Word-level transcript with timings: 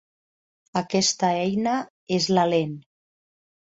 Aquesta 0.81 1.29
eina 1.43 1.75
és 2.19 2.29
la 2.39 2.47
"Lent". 2.55 2.77